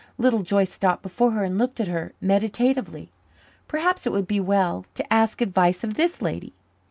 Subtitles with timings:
[0.17, 3.11] Little Joyce stopped before her and looked at her meditatively.
[3.67, 6.55] Perhaps it would be well to ask advice of this lady.